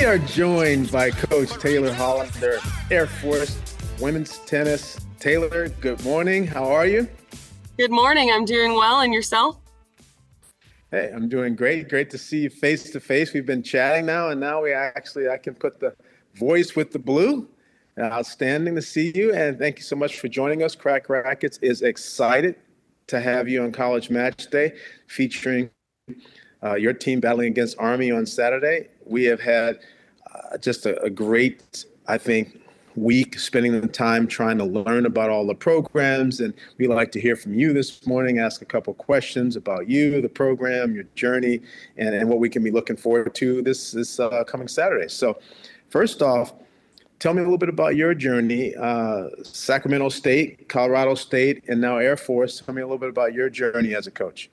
We 0.00 0.06
are 0.06 0.16
joined 0.16 0.90
by 0.90 1.10
Coach 1.10 1.50
Taylor 1.60 1.92
Hollander, 1.92 2.58
Air 2.90 3.06
Force 3.06 3.60
Women's 4.00 4.38
Tennis. 4.46 4.98
Taylor, 5.18 5.68
good 5.68 6.02
morning. 6.02 6.46
How 6.46 6.64
are 6.64 6.86
you? 6.86 7.06
Good 7.76 7.90
morning. 7.90 8.30
I'm 8.32 8.46
doing 8.46 8.72
well. 8.72 9.00
And 9.00 9.12
yourself? 9.12 9.58
Hey, 10.90 11.12
I'm 11.14 11.28
doing 11.28 11.54
great. 11.54 11.90
Great 11.90 12.08
to 12.12 12.16
see 12.16 12.38
you 12.38 12.48
face 12.48 12.90
to 12.92 12.98
face. 12.98 13.34
We've 13.34 13.44
been 13.44 13.62
chatting 13.62 14.06
now, 14.06 14.30
and 14.30 14.40
now 14.40 14.62
we 14.62 14.72
actually 14.72 15.28
I 15.28 15.36
can 15.36 15.54
put 15.54 15.80
the 15.80 15.94
voice 16.32 16.74
with 16.74 16.92
the 16.92 16.98
blue. 16.98 17.46
Outstanding 17.98 18.76
to 18.76 18.82
see 18.82 19.12
you, 19.14 19.34
and 19.34 19.58
thank 19.58 19.76
you 19.76 19.84
so 19.84 19.96
much 19.96 20.18
for 20.18 20.28
joining 20.28 20.62
us. 20.62 20.74
Cracked 20.74 21.10
Racquets 21.10 21.58
is 21.60 21.82
excited 21.82 22.54
to 23.08 23.20
have 23.20 23.50
you 23.50 23.62
on 23.62 23.70
College 23.70 24.08
Match 24.08 24.48
Day, 24.48 24.72
featuring 25.08 25.68
uh, 26.62 26.74
your 26.74 26.92
team 26.92 27.20
battling 27.20 27.48
against 27.48 27.78
Army 27.78 28.10
on 28.10 28.26
Saturday. 28.26 28.88
We 29.06 29.24
have 29.24 29.40
had 29.40 29.80
uh, 30.32 30.58
just 30.58 30.86
a, 30.86 31.00
a 31.02 31.10
great, 31.10 31.84
I 32.06 32.18
think, 32.18 32.60
week 32.96 33.38
spending 33.38 33.80
the 33.80 33.86
time 33.86 34.26
trying 34.26 34.58
to 34.58 34.64
learn 34.64 35.06
about 35.06 35.30
all 35.30 35.46
the 35.46 35.54
programs. 35.54 36.40
And 36.40 36.52
we'd 36.78 36.88
like 36.88 37.12
to 37.12 37.20
hear 37.20 37.36
from 37.36 37.54
you 37.54 37.72
this 37.72 38.06
morning 38.06 38.38
ask 38.38 38.62
a 38.62 38.64
couple 38.66 38.94
questions 38.94 39.56
about 39.56 39.88
you 39.88 40.20
the 40.20 40.28
program 40.28 40.94
your 40.94 41.04
journey 41.14 41.60
and, 41.96 42.14
and 42.14 42.28
what 42.28 42.38
we 42.38 42.48
can 42.48 42.62
be 42.62 42.70
looking 42.70 42.96
forward 42.96 43.34
to 43.36 43.62
this 43.62 43.92
this 43.92 44.18
uh, 44.20 44.44
coming 44.44 44.68
saturday. 44.68 45.08
So 45.08 45.38
first 45.88 46.22
off 46.22 46.52
tell 47.18 47.34
me 47.34 47.40
a 47.40 47.44
little 47.44 47.58
bit 47.58 47.68
about 47.68 47.96
your 47.96 48.14
journey 48.14 48.74
uh, 48.76 49.28
sacramento 49.42 50.08
state 50.08 50.68
colorado 50.68 51.14
state 51.14 51.64
and 51.68 51.80
now 51.80 51.96
air 51.96 52.16
force. 52.16 52.60
Tell 52.60 52.74
me 52.74 52.82
a 52.82 52.84
little 52.84 52.98
bit 52.98 53.10
about 53.10 53.34
your 53.34 53.48
journey 53.50 53.94
as 53.94 54.06
a 54.06 54.10
coach 54.10 54.50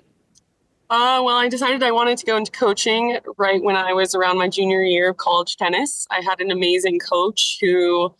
Uh, 0.89 1.19
well, 1.21 1.35
I 1.35 1.49
decided 1.49 1.83
I 1.83 1.91
wanted 1.91 2.17
to 2.19 2.25
go 2.25 2.37
into 2.37 2.51
coaching 2.51 3.19
right 3.37 3.61
when 3.61 3.75
I 3.75 3.91
was 3.91 4.15
around 4.15 4.37
my 4.37 4.47
junior 4.47 4.83
year 4.83 5.09
of 5.09 5.17
college 5.17 5.57
tennis. 5.57 6.07
I 6.09 6.21
had 6.21 6.39
an 6.39 6.49
amazing 6.49 6.99
coach 6.99 7.57
who 7.59 8.15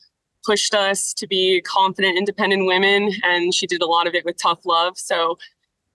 pushed 0.46 0.74
us 0.74 1.14
to 1.14 1.28
be 1.28 1.62
confident, 1.62 2.18
independent 2.18 2.66
women, 2.66 3.14
and 3.24 3.54
she 3.54 3.68
did 3.68 3.82
a 3.82 3.86
lot 3.86 4.06
of 4.06 4.16
it 4.16 4.26
with 4.26 4.36
tough 4.38 4.66
love. 4.66 4.98
So 4.98 5.38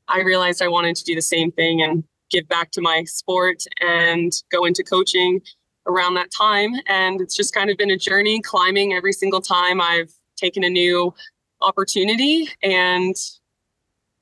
I 0.08 0.22
realized 0.22 0.62
I 0.62 0.68
wanted 0.68 0.96
to 0.96 1.04
do 1.04 1.14
the 1.14 1.22
same 1.22 1.52
thing 1.52 1.82
and 1.82 2.04
give 2.30 2.48
back 2.48 2.70
to 2.72 2.80
my 2.80 3.04
sport 3.04 3.64
and 3.82 4.32
go 4.50 4.64
into 4.64 4.82
coaching 4.82 5.42
around 5.86 6.14
that 6.14 6.30
time. 6.30 6.72
And 6.86 7.20
it's 7.20 7.36
just 7.36 7.54
kind 7.54 7.68
of 7.68 7.76
been 7.76 7.90
a 7.90 7.98
journey 7.98 8.40
climbing 8.40 8.94
every 8.94 9.12
single 9.12 9.42
time 9.42 9.78
I've 9.82 10.12
taken 10.36 10.64
a 10.64 10.70
new 10.70 11.12
opportunity 11.60 12.48
and 12.62 13.14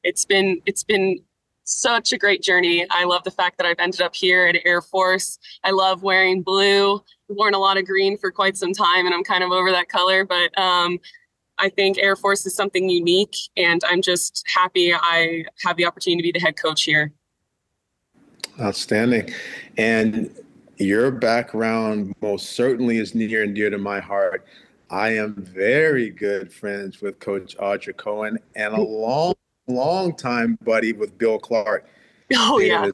it's 0.03 0.25
been 0.25 0.61
it's 0.67 0.85
been 0.85 1.19
such 1.71 2.13
a 2.13 2.19
great 2.19 2.43
journey. 2.43 2.87
I 2.91 3.05
love 3.05 3.25
the 3.25 3.31
fact 3.31 3.57
that 3.59 3.67
I've 3.67 3.79
ended 3.79 4.01
up 4.01 4.15
here 4.15 4.47
at 4.47 4.57
Air 4.65 4.83
Force. 4.83 5.39
I 5.65 5.71
love 5.71 6.03
wearing 6.03 6.43
blue. 6.43 6.97
I've 6.97 7.37
worn 7.37 7.55
a 7.55 7.59
lot 7.59 7.77
of 7.77 7.87
green 7.87 8.19
for 8.19 8.31
quite 8.31 8.57
some 8.57 8.73
time 8.73 9.07
and 9.07 9.15
I'm 9.15 9.25
kind 9.25 9.45
of 9.45 9.53
over 9.53 9.71
that 9.71 9.89
color, 9.89 10.25
but 10.25 10.57
um, 10.59 10.99
I 11.59 11.69
think 11.69 11.99
Air 11.99 12.17
Force 12.17 12.45
is 12.45 12.55
something 12.55 12.89
unique 12.89 13.37
and 13.57 13.83
I'm 13.87 14.03
just 14.03 14.45
happy 14.53 14.93
I 14.93 15.45
have 15.65 15.77
the 15.77 15.87
opportunity 15.87 16.23
to 16.23 16.33
be 16.33 16.39
the 16.39 16.45
head 16.45 16.57
coach 16.57 16.83
here. 16.83 17.13
Outstanding. 18.61 19.31
And 19.79 20.35
your 20.77 21.11
background 21.11 22.15
most 22.21 22.51
certainly 22.51 22.99
is 22.99 23.15
near 23.15 23.43
and 23.45 23.55
dear 23.55 23.71
to 23.71 23.79
my 23.79 24.01
heart. 24.01 24.45
I 24.91 25.11
am 25.11 25.35
very 25.37 26.11
good 26.11 26.53
friends 26.53 27.01
with 27.01 27.21
Coach 27.21 27.57
Audra 27.59 27.97
Cohen 27.97 28.39
and 28.57 28.75
a 28.75 28.81
long, 29.71 30.15
time 30.15 30.59
buddy 30.65 30.93
with 30.93 31.17
Bill 31.19 31.39
Clark. 31.39 31.87
Oh 32.33 32.61
yeah. 32.61 32.89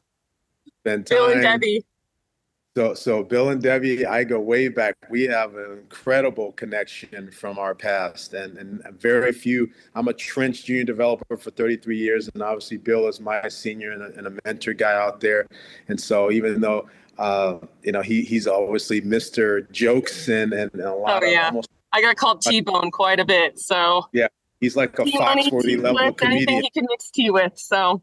Spend 0.81 1.05
Bill 1.05 1.29
and 1.31 1.43
Debbie. 1.43 1.85
So, 2.75 2.95
so 2.95 3.23
Bill 3.23 3.49
and 3.49 3.61
Debbie, 3.61 4.03
I 4.05 4.23
go 4.23 4.39
way 4.39 4.67
back. 4.67 4.95
We 5.11 5.23
have 5.23 5.55
an 5.55 5.73
incredible 5.73 6.53
connection 6.53 7.29
from 7.31 7.59
our 7.59 7.75
past, 7.75 8.33
and 8.33 8.57
and 8.57 8.83
very 8.99 9.31
few. 9.31 9.69
I'm 9.93 10.07
a 10.07 10.13
Trench 10.13 10.65
junior 10.65 10.83
developer 10.83 11.37
for 11.37 11.51
33 11.51 11.97
years, 11.97 12.29
and 12.33 12.41
obviously 12.41 12.77
Bill 12.77 13.07
is 13.07 13.19
my 13.19 13.47
senior 13.47 13.91
and 13.91 14.01
a, 14.01 14.17
and 14.17 14.27
a 14.27 14.33
mentor 14.45 14.73
guy 14.73 14.93
out 14.93 15.21
there. 15.21 15.45
And 15.87 15.99
so, 16.01 16.31
even 16.31 16.61
though 16.61 16.87
uh, 17.19 17.57
you 17.83 17.91
know 17.91 18.01
he 18.01 18.21
he's 18.23 18.47
obviously 18.47 19.01
Mr. 19.01 19.69
Jokes 19.71 20.29
and 20.29 20.53
and, 20.53 20.71
and 20.73 20.81
a 20.83 20.93
lot 20.93 21.23
Oh, 21.23 21.27
of 21.27 21.31
yeah. 21.31 21.45
almost 21.47 21.69
I 21.93 22.01
got 22.01 22.15
called 22.15 22.41
T-Bone 22.47 22.91
quite 22.91 23.19
a 23.19 23.25
bit. 23.25 23.59
So 23.59 24.07
he's 24.59 24.75
like 24.75 24.97
a 24.99 25.05
money, 25.05 25.49
Foxworthy 25.49 25.81
level 25.81 26.13
comedian. 26.13 26.63
he 26.63 26.69
can 26.69 26.85
mix 26.89 27.09
tea 27.11 27.29
with. 27.29 27.57
So 27.57 28.01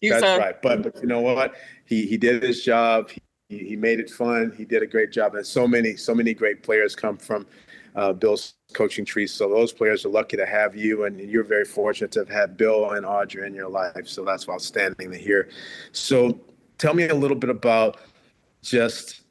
he's 0.00 0.12
That's 0.12 0.24
a 0.24 0.38
right. 0.38 0.62
But, 0.62 0.82
but 0.82 1.00
you 1.00 1.06
know 1.06 1.20
what? 1.20 1.54
He 1.86 2.06
he 2.06 2.16
did 2.16 2.42
his 2.42 2.62
job. 2.62 3.10
He, 3.48 3.58
he 3.58 3.76
made 3.76 4.00
it 4.00 4.10
fun. 4.10 4.52
He 4.56 4.64
did 4.64 4.82
a 4.82 4.86
great 4.86 5.12
job. 5.12 5.34
And 5.34 5.46
so 5.46 5.66
many 5.66 5.96
so 5.96 6.14
many 6.14 6.34
great 6.34 6.62
players 6.62 6.94
come 6.94 7.16
from 7.16 7.46
uh, 7.94 8.12
Bill's 8.12 8.54
coaching 8.72 9.04
tree. 9.04 9.26
So 9.26 9.48
those 9.48 9.72
players 9.72 10.04
are 10.04 10.08
lucky 10.08 10.36
to 10.36 10.46
have 10.46 10.76
you, 10.76 11.04
and 11.04 11.20
you're 11.20 11.44
very 11.44 11.64
fortunate 11.64 12.10
to 12.12 12.20
have 12.20 12.28
had 12.28 12.56
Bill 12.56 12.90
and 12.92 13.06
Audra 13.06 13.46
in 13.46 13.54
your 13.54 13.68
life. 13.68 14.06
So 14.06 14.24
that's 14.24 14.48
outstanding 14.48 15.10
to 15.10 15.18
hear. 15.18 15.48
So 15.92 16.40
tell 16.78 16.94
me 16.94 17.08
a 17.08 17.14
little 17.14 17.36
bit 17.36 17.50
about 17.50 17.98
just 18.62 19.23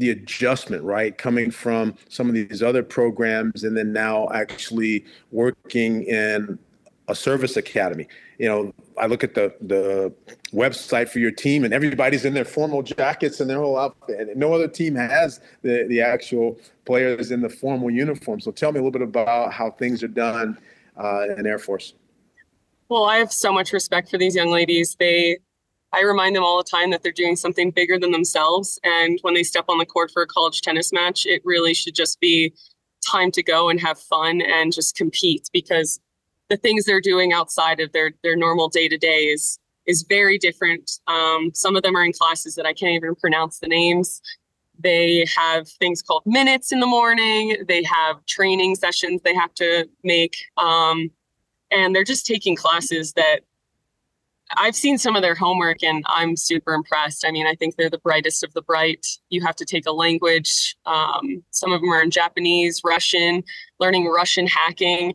the 0.00 0.10
adjustment, 0.10 0.82
right? 0.82 1.16
Coming 1.16 1.50
from 1.50 1.94
some 2.08 2.28
of 2.28 2.34
these 2.34 2.62
other 2.62 2.82
programs 2.82 3.64
and 3.64 3.76
then 3.76 3.92
now 3.92 4.28
actually 4.30 5.04
working 5.30 6.04
in 6.04 6.58
a 7.08 7.14
service 7.14 7.56
academy. 7.56 8.08
You 8.38 8.48
know, 8.48 8.74
I 8.98 9.06
look 9.06 9.22
at 9.22 9.34
the 9.34 9.54
the 9.60 10.12
website 10.52 11.08
for 11.08 11.18
your 11.18 11.30
team 11.30 11.64
and 11.64 11.74
everybody's 11.74 12.24
in 12.24 12.34
their 12.34 12.44
formal 12.44 12.82
jackets 12.82 13.40
and 13.40 13.50
their 13.50 13.58
whole 13.58 13.78
outfit. 13.78 14.28
And 14.28 14.36
no 14.36 14.52
other 14.52 14.68
team 14.68 14.94
has 14.94 15.40
the, 15.62 15.86
the 15.88 16.00
actual 16.00 16.58
players 16.86 17.30
in 17.30 17.40
the 17.42 17.50
formal 17.50 17.90
uniform. 17.90 18.40
So 18.40 18.50
tell 18.50 18.72
me 18.72 18.78
a 18.78 18.82
little 18.82 18.98
bit 18.98 19.02
about 19.02 19.52
how 19.52 19.70
things 19.70 20.02
are 20.02 20.08
done 20.08 20.58
uh, 20.96 21.34
in 21.36 21.46
Air 21.46 21.58
Force. 21.58 21.94
Well, 22.88 23.04
I 23.04 23.18
have 23.18 23.32
so 23.32 23.52
much 23.52 23.72
respect 23.72 24.10
for 24.10 24.18
these 24.18 24.34
young 24.34 24.50
ladies. 24.50 24.96
They, 24.98 25.38
I 25.92 26.02
remind 26.02 26.36
them 26.36 26.44
all 26.44 26.58
the 26.58 26.68
time 26.68 26.90
that 26.90 27.02
they're 27.02 27.12
doing 27.12 27.36
something 27.36 27.70
bigger 27.70 27.98
than 27.98 28.12
themselves. 28.12 28.78
And 28.84 29.18
when 29.22 29.34
they 29.34 29.42
step 29.42 29.64
on 29.68 29.78
the 29.78 29.86
court 29.86 30.10
for 30.12 30.22
a 30.22 30.26
college 30.26 30.60
tennis 30.60 30.92
match, 30.92 31.26
it 31.26 31.42
really 31.44 31.74
should 31.74 31.94
just 31.94 32.20
be 32.20 32.52
time 33.08 33.30
to 33.32 33.42
go 33.42 33.68
and 33.68 33.80
have 33.80 33.98
fun 33.98 34.40
and 34.40 34.72
just 34.72 34.94
compete 34.94 35.48
because 35.52 35.98
the 36.48 36.56
things 36.56 36.84
they're 36.84 37.00
doing 37.00 37.32
outside 37.32 37.80
of 37.80 37.92
their 37.92 38.12
their 38.22 38.36
normal 38.36 38.68
day 38.68 38.88
to 38.88 38.98
day 38.98 39.24
is 39.24 39.58
is 39.86 40.02
very 40.02 40.38
different. 40.38 40.90
Um, 41.06 41.50
some 41.54 41.74
of 41.76 41.82
them 41.82 41.96
are 41.96 42.04
in 42.04 42.12
classes 42.12 42.54
that 42.56 42.66
I 42.66 42.72
can't 42.72 42.92
even 42.92 43.14
pronounce 43.14 43.58
the 43.58 43.68
names. 43.68 44.20
They 44.78 45.24
have 45.36 45.68
things 45.68 46.02
called 46.02 46.22
minutes 46.26 46.72
in 46.72 46.80
the 46.80 46.86
morning. 46.86 47.56
They 47.66 47.82
have 47.84 48.24
training 48.26 48.76
sessions 48.76 49.20
they 49.22 49.34
have 49.34 49.54
to 49.54 49.88
make. 50.04 50.36
Um, 50.56 51.10
and 51.70 51.94
they're 51.94 52.04
just 52.04 52.26
taking 52.26 52.56
classes 52.56 53.12
that 53.14 53.40
I've 54.56 54.74
seen 54.74 54.98
some 54.98 55.16
of 55.16 55.22
their 55.22 55.34
homework 55.34 55.82
and 55.82 56.04
I'm 56.06 56.36
super 56.36 56.72
impressed. 56.72 57.24
I 57.26 57.30
mean, 57.30 57.46
I 57.46 57.54
think 57.54 57.76
they're 57.76 57.90
the 57.90 57.98
brightest 57.98 58.42
of 58.42 58.52
the 58.52 58.62
bright. 58.62 59.06
You 59.28 59.42
have 59.42 59.56
to 59.56 59.64
take 59.64 59.86
a 59.86 59.92
language. 59.92 60.76
Um, 60.86 61.42
some 61.50 61.72
of 61.72 61.80
them 61.80 61.90
are 61.90 62.02
in 62.02 62.10
Japanese, 62.10 62.80
Russian, 62.84 63.44
learning 63.78 64.06
Russian 64.06 64.46
hacking. 64.46 65.14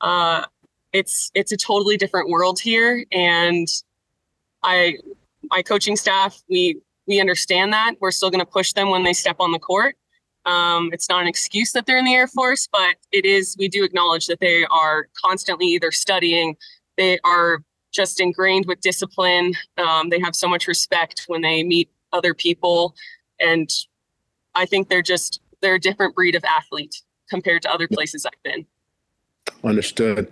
Uh, 0.00 0.44
it's 0.92 1.30
it's 1.34 1.50
a 1.50 1.56
totally 1.56 1.96
different 1.96 2.28
world 2.28 2.60
here, 2.60 3.04
and 3.10 3.66
I 4.62 4.98
my 5.50 5.62
coaching 5.62 5.96
staff 5.96 6.40
we 6.48 6.78
we 7.06 7.20
understand 7.20 7.72
that 7.72 7.94
we're 8.00 8.12
still 8.12 8.30
going 8.30 8.44
to 8.44 8.50
push 8.50 8.72
them 8.72 8.90
when 8.90 9.02
they 9.02 9.12
step 9.12 9.36
on 9.40 9.50
the 9.50 9.58
court. 9.58 9.96
Um, 10.46 10.90
it's 10.92 11.08
not 11.08 11.22
an 11.22 11.26
excuse 11.26 11.72
that 11.72 11.86
they're 11.86 11.96
in 11.96 12.04
the 12.04 12.14
Air 12.14 12.26
Force, 12.28 12.68
but 12.70 12.96
it 13.12 13.24
is. 13.24 13.56
We 13.58 13.68
do 13.68 13.82
acknowledge 13.82 14.26
that 14.26 14.40
they 14.40 14.64
are 14.66 15.08
constantly 15.24 15.66
either 15.68 15.90
studying, 15.90 16.56
they 16.96 17.18
are 17.24 17.62
just 17.94 18.20
ingrained 18.20 18.66
with 18.66 18.80
discipline. 18.80 19.54
Um, 19.78 20.10
they 20.10 20.20
have 20.20 20.34
so 20.34 20.48
much 20.48 20.66
respect 20.66 21.24
when 21.28 21.40
they 21.40 21.62
meet 21.62 21.90
other 22.12 22.34
people, 22.34 22.94
and 23.40 23.70
I 24.54 24.66
think 24.66 24.88
they're 24.88 25.02
just 25.02 25.40
they're 25.62 25.76
a 25.76 25.80
different 25.80 26.14
breed 26.14 26.34
of 26.34 26.44
athlete. 26.44 27.02
compared 27.30 27.62
to 27.62 27.72
other 27.72 27.88
places 27.88 28.26
I've 28.26 28.42
been. 28.42 28.66
Understood. 29.64 30.30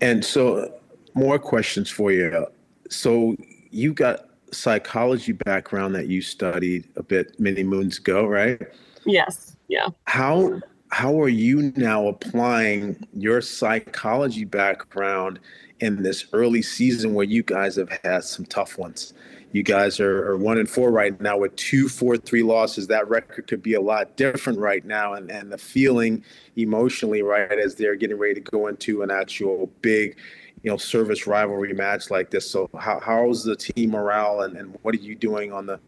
And 0.00 0.24
so, 0.24 0.74
more 1.14 1.38
questions 1.38 1.88
for 1.88 2.10
you. 2.10 2.46
So, 2.90 3.36
you 3.70 3.94
got 3.94 4.28
psychology 4.52 5.32
background 5.32 5.94
that 5.94 6.08
you 6.08 6.20
studied 6.20 6.88
a 6.96 7.02
bit 7.02 7.38
many 7.38 7.62
moons 7.62 7.98
ago, 7.98 8.26
right? 8.26 8.60
Yes. 9.04 9.56
Yeah. 9.68 9.88
How 10.04 10.60
how 10.90 11.20
are 11.20 11.28
you 11.28 11.72
now 11.76 12.08
applying 12.08 13.06
your 13.14 13.40
psychology 13.40 14.44
background 14.44 15.40
in 15.80 16.02
this 16.02 16.26
early 16.32 16.62
season 16.62 17.14
where 17.14 17.26
you 17.26 17.42
guys 17.42 17.76
have 17.76 17.90
had 18.04 18.24
some 18.24 18.46
tough 18.46 18.78
ones? 18.78 19.14
You 19.52 19.62
guys 19.62 20.00
are, 20.00 20.30
are 20.30 20.36
one 20.36 20.58
and 20.58 20.68
four 20.68 20.90
right 20.90 21.18
now 21.20 21.38
with 21.38 21.56
two, 21.56 21.88
four, 21.88 22.16
three 22.16 22.42
losses. 22.42 22.86
That 22.88 23.08
record 23.08 23.46
could 23.46 23.62
be 23.62 23.74
a 23.74 23.80
lot 23.80 24.16
different 24.16 24.58
right 24.58 24.84
now. 24.84 25.14
And, 25.14 25.30
and 25.30 25.50
the 25.50 25.56
feeling 25.56 26.24
emotionally, 26.56 27.22
right, 27.22 27.58
as 27.58 27.74
they're 27.74 27.94
getting 27.94 28.18
ready 28.18 28.34
to 28.34 28.40
go 28.40 28.66
into 28.66 29.02
an 29.02 29.10
actual 29.10 29.70
big, 29.80 30.18
you 30.62 30.70
know, 30.70 30.76
service 30.76 31.26
rivalry 31.26 31.72
match 31.72 32.10
like 32.10 32.30
this. 32.30 32.50
So 32.50 32.68
how, 32.78 33.00
how's 33.00 33.44
the 33.44 33.56
team 33.56 33.92
morale 33.92 34.42
and, 34.42 34.56
and 34.56 34.76
what 34.82 34.94
are 34.94 34.98
you 34.98 35.14
doing 35.14 35.52
on 35.52 35.64
the 35.64 35.80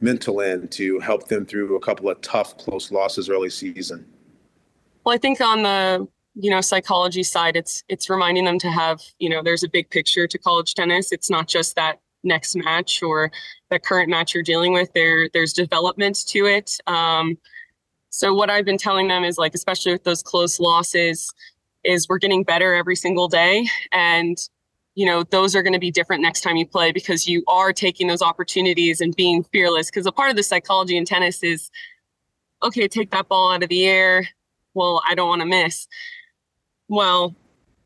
mental 0.00 0.40
end 0.40 0.70
to 0.72 1.00
help 1.00 1.26
them 1.26 1.46
through 1.46 1.74
a 1.74 1.80
couple 1.80 2.08
of 2.08 2.20
tough, 2.20 2.56
close 2.58 2.92
losses 2.92 3.28
early 3.28 3.50
season? 3.50 4.06
Well, 5.04 5.14
I 5.14 5.18
think 5.18 5.40
on 5.40 5.62
the 5.62 6.06
you 6.36 6.50
know 6.50 6.60
psychology 6.60 7.22
side 7.22 7.56
it's 7.56 7.82
it's 7.88 8.10
reminding 8.10 8.44
them 8.44 8.58
to 8.58 8.70
have 8.70 9.00
you 9.18 9.28
know 9.28 9.42
there's 9.42 9.62
a 9.62 9.68
big 9.68 9.88
picture 9.90 10.26
to 10.26 10.38
college 10.38 10.74
tennis. 10.74 11.10
It's 11.10 11.30
not 11.30 11.48
just 11.48 11.74
that 11.76 12.00
next 12.22 12.56
match 12.56 13.02
or 13.02 13.30
the 13.70 13.78
current 13.78 14.10
match 14.10 14.34
you're 14.34 14.42
dealing 14.42 14.72
with. 14.72 14.92
There 14.92 15.30
there's 15.32 15.52
development 15.52 16.26
to 16.28 16.46
it. 16.46 16.78
Um, 16.86 17.38
so 18.10 18.32
what 18.32 18.48
i've 18.48 18.64
been 18.64 18.78
telling 18.78 19.08
them 19.08 19.24
is 19.24 19.36
like 19.36 19.54
especially 19.54 19.92
with 19.92 20.04
those 20.04 20.22
close 20.22 20.60
losses 20.60 21.32
is 21.84 22.08
we're 22.08 22.18
getting 22.18 22.42
better 22.44 22.74
every 22.74 22.96
single 22.96 23.28
day. 23.28 23.66
And 23.92 24.36
you 24.94 25.06
know 25.06 25.22
those 25.22 25.56
are 25.56 25.62
going 25.62 25.72
to 25.72 25.78
be 25.78 25.90
different 25.90 26.22
next 26.22 26.42
time 26.42 26.56
you 26.56 26.66
play 26.66 26.92
because 26.92 27.26
you 27.26 27.44
are 27.48 27.72
taking 27.72 28.08
those 28.08 28.22
opportunities 28.22 29.00
and 29.00 29.16
being 29.16 29.42
fearless. 29.44 29.90
Because 29.90 30.06
a 30.06 30.12
part 30.12 30.30
of 30.30 30.36
the 30.36 30.42
psychology 30.42 30.98
in 30.98 31.06
tennis 31.06 31.42
is 31.42 31.70
okay 32.62 32.88
take 32.88 33.10
that 33.12 33.28
ball 33.28 33.52
out 33.52 33.62
of 33.62 33.70
the 33.70 33.86
air. 33.86 34.28
Well 34.74 35.02
i 35.08 35.14
don't 35.14 35.28
want 35.28 35.40
to 35.40 35.46
miss 35.46 35.88
well 36.88 37.34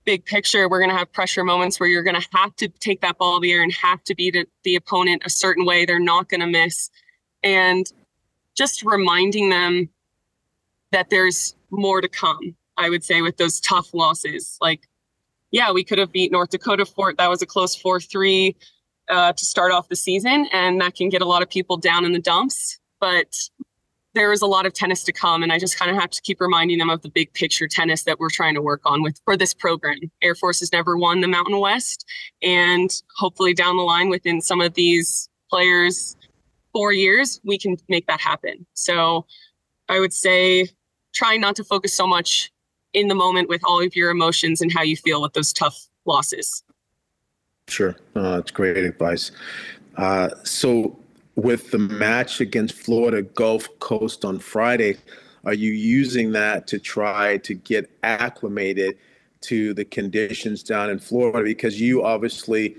big 0.05 0.25
picture, 0.25 0.69
we're 0.69 0.81
going 0.81 0.91
to 0.91 0.97
have 0.97 1.13
pressure 1.13 1.45
moments 1.45 1.79
where 1.79 1.89
you're 1.89 2.03
going 2.03 2.21
to 2.21 2.29
have 2.33 2.55
to 2.57 2.69
take 2.69 3.01
that 3.01 3.19
ball 3.19 3.37
of 3.37 3.43
the 3.43 3.53
air 3.53 3.63
and 3.63 3.73
have 3.73 4.03
to 4.05 4.15
beat 4.15 4.37
the 4.65 4.75
opponent 4.75 5.23
a 5.25 5.31
certain 5.31 5.65
way. 5.65 5.85
They're 5.85 5.99
not 6.01 6.29
going 6.29 6.41
to 6.41 6.47
miss. 6.47 6.91
And 7.43 7.87
just 8.57 8.83
reminding 8.85 9.51
them 9.51 9.89
that 10.93 11.11
there's 11.11 11.55
more 11.71 12.01
to 12.01 12.09
come, 12.09 12.57
I 12.77 12.91
would 12.91 13.05
say, 13.05 13.23
with 13.23 13.37
those 13.37 13.61
tough 13.61 13.95
losses. 13.95 14.59
Like, 14.61 14.89
yeah, 15.51 15.71
we 15.71 15.85
could 15.85 15.99
have 15.99 16.13
beat 16.13 16.33
North 16.33 16.51
Dakota 16.51 16.85
Fort. 16.85 17.17
That 17.19 17.31
was 17.31 17.43
a 17.43 17.47
close 17.47 17.77
4 17.77 18.01
3 18.01 18.57
uh, 19.09 19.33
to 19.33 19.45
start 19.45 19.73
off 19.73 19.89
the 19.89 19.97
season. 19.97 20.49
And 20.53 20.81
that 20.81 20.95
can 20.95 21.09
get 21.09 21.23
a 21.23 21.27
lot 21.27 21.43
of 21.43 21.49
people 21.49 21.77
down 21.77 22.05
in 22.05 22.13
the 22.13 22.19
dumps. 22.19 22.79
But 23.01 23.35
there 24.15 24.33
is 24.33 24.43
a 24.43 24.47
lot 24.47 24.67
of 24.67 24.73
tennis 24.73 25.05
to 25.05 25.13
come 25.13 25.43
and 25.43 25.53
i 25.53 25.59
just 25.59 25.79
kind 25.79 25.91
of 25.91 25.97
have 25.97 26.11
to 26.11 26.21
keep 26.23 26.41
reminding 26.41 26.79
them 26.79 26.91
of 26.91 27.03
the 27.03 27.09
big 27.09 27.33
picture 27.35 27.69
tennis 27.69 28.05
that 28.05 28.19
we're 28.19 28.31
trying 28.31 28.55
to 28.55 28.63
work 28.63 28.81
on 28.85 29.03
with 29.03 29.21
for 29.25 29.37
this 29.37 29.55
program. 29.55 29.97
Air 30.23 30.35
force 30.35 30.61
has 30.61 30.73
never 30.73 30.97
won 30.97 31.21
the 31.21 31.29
mountain 31.29 31.59
west 31.59 32.05
and 32.43 32.91
hopefully 33.17 33.55
down 33.55 33.77
the 33.77 33.83
line 33.83 34.09
within 34.09 34.41
some 34.41 34.61
of 34.61 34.75
these 34.75 35.29
players 35.49 36.17
four 36.73 36.93
years 36.93 37.41
we 37.45 37.59
can 37.59 37.77
make 37.89 38.07
that 38.07 38.21
happen. 38.21 38.67
So 38.75 39.27
i 39.89 39.99
would 39.99 40.13
say 40.13 40.69
try 41.13 41.37
not 41.37 41.57
to 41.57 41.65
focus 41.65 41.93
so 41.93 42.07
much 42.07 42.53
in 42.93 43.09
the 43.09 43.15
moment 43.15 43.49
with 43.49 43.63
all 43.65 43.81
of 43.81 43.95
your 43.95 44.11
emotions 44.11 44.61
and 44.61 44.73
how 44.73 44.83
you 44.83 44.97
feel 44.97 45.23
with 45.23 45.33
those 45.33 45.53
tough 45.53 45.87
losses. 46.07 46.63
Sure. 47.69 47.97
Uh, 48.17 48.37
that's 48.37 48.51
great 48.51 48.77
advice. 48.77 49.31
Uh, 49.97 50.31
so 50.45 50.99
with 51.43 51.71
the 51.71 51.79
match 51.79 52.41
against 52.41 52.75
Florida 52.75 53.23
Gulf 53.23 53.69
Coast 53.79 54.25
on 54.25 54.39
Friday, 54.39 54.97
are 55.45 55.55
you 55.55 55.73
using 55.73 56.33
that 56.33 56.67
to 56.67 56.79
try 56.79 57.39
to 57.39 57.55
get 57.55 57.91
acclimated 58.03 58.99
to 59.43 59.73
the 59.73 59.85
conditions 59.85 60.63
down 60.63 60.91
in 60.91 60.99
Florida? 60.99 61.43
Because 61.43 61.81
you 61.81 62.05
obviously, 62.05 62.77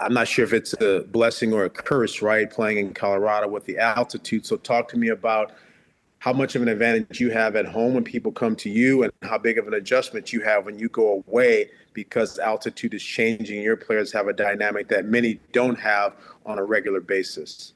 I'm 0.00 0.12
not 0.12 0.28
sure 0.28 0.44
if 0.44 0.52
it's 0.52 0.74
a 0.82 1.04
blessing 1.04 1.54
or 1.54 1.64
a 1.64 1.70
curse, 1.70 2.20
right? 2.20 2.50
Playing 2.50 2.78
in 2.78 2.94
Colorado 2.94 3.48
with 3.48 3.64
the 3.64 3.78
altitude. 3.78 4.44
So, 4.44 4.56
talk 4.56 4.88
to 4.88 4.98
me 4.98 5.08
about 5.08 5.52
how 6.18 6.34
much 6.34 6.54
of 6.54 6.62
an 6.62 6.68
advantage 6.68 7.20
you 7.20 7.30
have 7.30 7.56
at 7.56 7.64
home 7.64 7.94
when 7.94 8.04
people 8.04 8.32
come 8.32 8.54
to 8.56 8.68
you 8.68 9.02
and 9.02 9.12
how 9.22 9.38
big 9.38 9.56
of 9.56 9.66
an 9.66 9.74
adjustment 9.74 10.32
you 10.32 10.40
have 10.42 10.66
when 10.66 10.78
you 10.78 10.88
go 10.90 11.24
away 11.26 11.70
because 11.92 12.38
altitude 12.38 12.94
is 12.94 13.02
changing. 13.02 13.62
Your 13.62 13.76
players 13.76 14.12
have 14.12 14.28
a 14.28 14.32
dynamic 14.32 14.88
that 14.88 15.04
many 15.06 15.40
don't 15.52 15.78
have 15.78 16.14
on 16.46 16.58
a 16.58 16.64
regular 16.64 17.00
basis. 17.00 17.74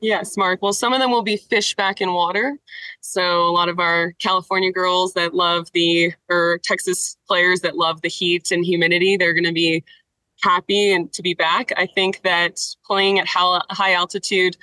Yes, 0.00 0.36
Mark. 0.36 0.62
Well, 0.62 0.72
some 0.72 0.92
of 0.92 1.00
them 1.00 1.10
will 1.10 1.22
be 1.22 1.36
fish 1.36 1.74
back 1.74 2.00
in 2.00 2.12
water. 2.12 2.56
So 3.00 3.48
a 3.48 3.50
lot 3.50 3.68
of 3.68 3.80
our 3.80 4.12
California 4.20 4.70
girls 4.70 5.12
that 5.14 5.34
love 5.34 5.68
the, 5.72 6.12
or 6.28 6.60
Texas 6.62 7.16
players 7.26 7.60
that 7.62 7.76
love 7.76 8.02
the 8.02 8.08
heat 8.08 8.52
and 8.52 8.64
humidity, 8.64 9.16
they're 9.16 9.34
going 9.34 9.44
to 9.44 9.52
be 9.52 9.82
happy 10.42 10.92
and 10.92 11.12
to 11.12 11.22
be 11.22 11.34
back. 11.34 11.72
I 11.76 11.86
think 11.86 12.22
that 12.22 12.60
playing 12.84 13.18
at 13.18 13.26
high 13.26 13.92
altitude 13.92 14.56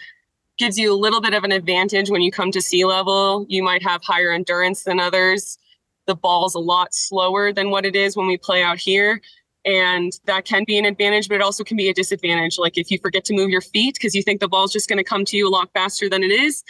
gives 0.57 0.79
you 0.79 0.93
a 0.93 0.95
little 0.95 1.19
bit 1.19 1.33
of 1.33 1.43
an 1.43 1.51
advantage 1.51 2.09
when 2.09 2.21
you 2.21 2.31
come 2.31 2.51
to 2.51 2.61
sea 2.61 2.85
level. 2.85 3.45
You 3.49 3.61
might 3.61 3.83
have 3.83 4.01
higher 4.03 4.31
endurance 4.31 4.83
than 4.83 5.01
others. 5.01 5.57
The 6.07 6.15
ball's 6.15 6.55
a 6.55 6.59
lot 6.59 6.93
slower 6.93 7.51
than 7.51 7.69
what 7.69 7.85
it 7.85 7.95
is 7.95 8.15
when 8.15 8.27
we 8.27 8.37
play 8.37 8.63
out 8.63 8.77
here. 8.77 9.21
And 9.65 10.13
that 10.25 10.45
can 10.45 10.63
be 10.65 10.77
an 10.77 10.85
advantage 10.85 11.27
but 11.27 11.35
it 11.35 11.41
also 11.41 11.63
can 11.63 11.77
be 11.77 11.89
a 11.89 11.93
disadvantage. 11.93 12.57
Like 12.59 12.77
if 12.77 12.91
you 12.91 12.99
forget 12.99 13.25
to 13.25 13.33
move 13.33 13.49
your 13.49 13.61
feet 13.61 13.95
because 13.95 14.13
you 14.13 14.21
think 14.21 14.39
the 14.39 14.47
ball's 14.47 14.71
just 14.71 14.87
going 14.87 14.97
to 14.97 15.03
come 15.03 15.25
to 15.25 15.37
you 15.37 15.47
a 15.47 15.49
lot 15.49 15.69
faster 15.73 16.07
than 16.09 16.23
it 16.23 16.31
is 16.31 16.63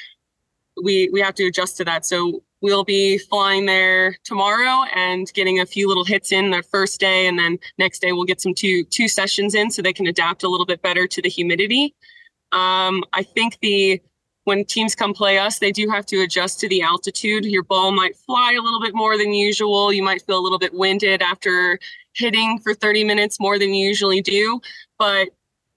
we 0.82 1.10
we 1.12 1.22
have 1.22 1.36
to 1.36 1.46
adjust 1.46 1.78
to 1.78 1.86
that. 1.86 2.06
So 2.06 2.44
we'll 2.62 2.84
be 2.84 3.18
flying 3.18 3.66
there 3.66 4.18
tomorrow 4.24 4.86
and 4.96 5.32
getting 5.34 5.60
a 5.60 5.66
few 5.66 5.88
little 5.88 6.06
hits 6.06 6.32
in 6.32 6.52
the 6.52 6.64
first 6.64 7.00
day 7.00 7.28
and 7.28 7.38
then 7.38 7.60
next 7.78 8.00
day 8.00 8.12
we'll 8.12 8.24
get 8.24 8.42
some 8.42 8.54
two 8.54 8.84
two 8.86 9.08
sessions 9.08 9.56
in 9.56 9.70
so 9.70 9.82
they 9.82 9.94
can 9.94 10.08
adapt 10.08 10.44
a 10.44 10.50
little 10.50 10.66
bit 10.66 10.82
better 10.82 11.08
to 11.08 11.22
the 11.22 11.30
humidity. 11.30 11.96
Um, 12.52 13.04
i 13.12 13.24
think 13.24 13.58
the 13.62 14.02
when 14.46 14.64
teams 14.64 14.96
come 14.96 15.14
play 15.14 15.38
us, 15.38 15.60
they 15.60 15.72
do 15.72 15.90
have 15.90 16.06
to 16.06 16.22
adjust 16.22 16.60
to 16.62 16.70
the 16.70 16.82
altitude. 16.82 17.46
Your 17.46 17.64
ball 17.64 17.92
might 17.92 18.16
fly 18.16 18.54
a 18.58 18.62
little 18.62 18.80
bit 18.80 18.96
more 18.96 19.18
than 19.18 19.34
usual. 19.34 19.92
You 19.92 20.04
might 20.04 20.22
feel 20.22 20.40
a 20.40 20.42
little 20.42 20.60
bit 20.60 20.74
winded 20.74 21.22
after 21.22 21.80
hitting 22.14 22.60
for 22.60 22.74
30 22.74 23.04
minutes 23.04 23.40
more 23.40 23.60
than 23.60 23.74
you 23.74 23.88
usually 23.88 24.22
do, 24.22 24.62
but 24.98 25.30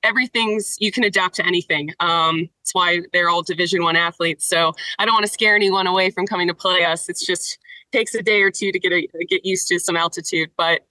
everything's 0.03 0.77
you 0.79 0.93
can 0.93 1.03
adapt 1.05 1.35
to 1.37 1.47
anything. 1.47 1.93
Um, 1.99 2.49
that's 2.61 2.75
why 2.75 3.01
they're 3.13 3.31
all 3.31 3.43
Division 3.43 3.83
One 3.83 3.97
athletes. 3.97 4.47
So 4.47 4.75
I 4.99 5.05
don't 5.05 5.15
want 5.15 5.27
to 5.27 5.33
scare 5.33 5.57
anyone 5.57 5.87
away 5.87 6.11
from 6.11 6.27
coming 6.27 6.47
to 6.49 6.55
play 6.55 6.85
us. 6.85 7.09
It's 7.09 7.27
just 7.27 7.59
takes 7.91 8.15
a 8.15 8.23
day 8.23 8.43
or 8.43 8.51
two 8.51 8.71
to 8.71 8.79
get 8.79 8.93
a, 8.93 9.09
get 9.29 9.45
used 9.47 9.67
to 9.69 9.81
some 9.81 9.97
altitude, 9.97 10.51
but 10.57 10.83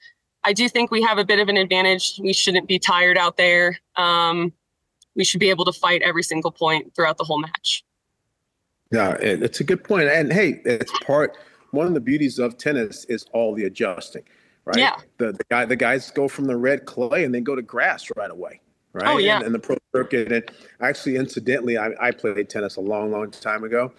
I 0.44 0.54
do 0.54 0.68
think 0.70 0.92
we 0.92 1.02
have 1.04 1.18
a 1.18 1.26
bit 1.26 1.40
of 1.40 1.50
an 1.50 1.58
advantage. 1.58 2.20
We 2.24 2.34
shouldn't 2.34 2.68
be 2.68 2.80
tired 2.80 3.18
out 3.18 3.38
there. 3.38 3.78
Um, 3.98 4.54
we 5.18 5.26
should 5.26 5.42
be 5.42 5.50
able 5.50 5.66
to 5.66 5.74
fight 5.74 6.02
every 6.04 6.24
single 6.24 6.52
point 6.52 6.96
throughout 6.96 7.18
the 7.18 7.26
whole 7.26 7.40
match. 7.40 7.84
Yeah, 8.92 9.18
it's 9.20 9.60
a 9.60 9.66
good 9.66 9.84
point. 9.84 10.08
And 10.08 10.32
hey, 10.32 10.62
it's 10.64 10.92
part 11.00 11.38
one 11.72 11.88
of 11.88 11.94
the 11.94 12.00
beauties 12.00 12.40
of 12.40 12.58
tennis 12.58 13.04
is 13.06 13.26
all 13.34 13.54
the 13.54 13.66
adjusting, 13.66 14.24
right? 14.64 14.78
Yeah. 14.78 14.96
The 15.18 15.34
the 15.34 15.44
guy 15.50 15.66
the 15.66 15.76
guys 15.76 16.10
go 16.12 16.30
from 16.30 16.46
the 16.46 16.56
red 16.56 16.86
clay 16.86 17.26
and 17.26 17.36
then 17.36 17.44
go 17.44 17.56
to 17.56 17.62
grass 17.62 18.10
right 18.16 18.32
away. 18.32 18.62
Right. 18.94 19.08
Oh, 19.08 19.18
yeah. 19.18 19.38
And, 19.38 19.48
and 19.48 19.56
the 19.56 19.60
pro 19.60 19.78
circuit. 19.94 20.32
And 20.32 20.44
actually, 20.80 21.18
incidentally, 21.18 21.78
I, 21.78 21.92
I 22.00 22.12
played 22.12 22.50
tennis 22.50 22.78
a 22.78 22.82
long, 22.82 23.12
long 23.12 23.30
time 23.30 23.64
ago. 23.64 23.92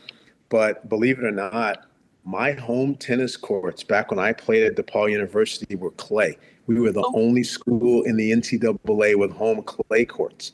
But 0.49 0.89
believe 0.89 1.19
it 1.19 1.25
or 1.25 1.31
not, 1.31 1.87
my 2.25 2.53
home 2.53 2.97
tennis 2.97 3.37
courts 3.37 3.85
back 3.85 4.11
when 4.11 4.19
I 4.19 4.33
played 4.33 4.65
at 4.65 4.75
DePaul 4.75 5.11
University 5.11 5.77
were 5.77 5.93
clay. 5.93 6.37
We 6.67 6.81
were 6.81 6.91
the 6.91 7.05
oh. 7.05 7.13
only 7.15 7.45
school 7.45 8.03
in 8.05 8.17
the 8.17 8.33
NCAA 8.33 9.17
with 9.17 9.31
home 9.33 9.63
clay 9.63 10.05
courts. 10.05 10.53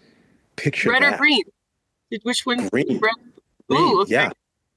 Picture 0.57 0.91
red 0.91 1.03
that. 1.03 1.15
or 1.15 1.19
green. 1.19 1.43
Which 2.23 2.47
one? 2.47 2.69
Green. 2.69 3.01
Red. 3.01 3.15
Ooh, 3.73 4.03
okay. 4.03 4.13
Yeah. 4.13 4.31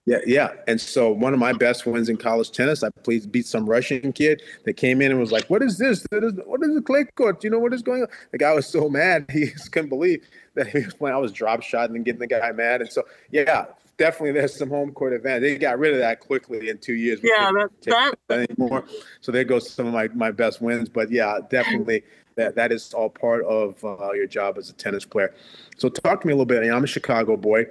Yeah, 0.07 0.19
yeah. 0.25 0.53
And 0.69 0.79
so 0.79 1.11
one 1.11 1.33
of 1.33 1.39
my 1.39 1.51
best 1.51 1.85
wins 1.85 2.07
in 2.07 2.15
college 2.15 2.51
tennis, 2.51 2.81
I 2.81 2.89
played 3.03 3.29
beat 3.29 3.45
some 3.45 3.69
Russian 3.69 4.13
kid 4.13 4.41
that 4.63 4.75
came 4.75 5.01
in 5.01 5.11
and 5.11 5.19
was 5.19 5.33
like, 5.33 5.49
"What 5.49 5.61
is 5.61 5.77
this? 5.77 6.05
What 6.09 6.23
is, 6.23 6.33
what 6.45 6.63
is 6.63 6.73
the 6.73 6.81
clay 6.81 7.03
court? 7.15 7.43
You 7.43 7.49
know 7.49 7.59
what 7.59 7.73
is 7.73 7.81
going 7.81 8.03
on?" 8.03 8.07
The 8.31 8.37
guy 8.37 8.53
was 8.53 8.65
so 8.65 8.87
mad 8.87 9.25
he 9.33 9.47
just 9.47 9.73
couldn't 9.73 9.89
believe 9.89 10.25
that 10.55 10.67
he 10.67 10.85
was 10.85 10.93
playing. 10.93 11.13
I 11.13 11.19
was 11.19 11.33
drop 11.33 11.61
shot 11.61 11.89
and 11.89 12.05
getting 12.05 12.21
the 12.21 12.27
guy 12.27 12.53
mad. 12.53 12.79
And 12.79 12.89
so 12.89 13.03
yeah, 13.31 13.65
definitely 13.97 14.31
there's 14.31 14.55
some 14.55 14.69
home 14.69 14.91
court 14.91 15.13
advantage. 15.13 15.41
They 15.41 15.57
got 15.57 15.79
rid 15.79 15.93
of 15.93 15.99
that 15.99 16.19
quickly 16.19 16.69
in 16.69 16.77
two 16.77 16.93
years. 16.93 17.19
Yeah, 17.23 17.51
that, 17.51 17.69
that, 17.83 18.15
that 18.27 18.49
anymore. 18.49 18.85
So 19.21 19.31
there 19.31 19.43
goes 19.43 19.69
some 19.69 19.87
of 19.87 19.93
my 19.93 20.07
my 20.09 20.31
best 20.31 20.61
wins. 20.61 20.89
But 20.89 21.11
yeah, 21.11 21.39
definitely 21.49 22.03
that 22.35 22.55
that 22.55 22.71
is 22.71 22.93
all 22.93 23.09
part 23.09 23.43
of 23.45 23.83
uh, 23.83 24.13
your 24.13 24.27
job 24.27 24.57
as 24.57 24.69
a 24.69 24.73
tennis 24.73 25.05
player. 25.05 25.33
So 25.77 25.89
talk 25.89 26.21
to 26.21 26.27
me 26.27 26.33
a 26.33 26.35
little 26.35 26.45
bit. 26.45 26.71
I'm 26.71 26.83
a 26.83 26.87
Chicago 26.87 27.35
boy, 27.35 27.65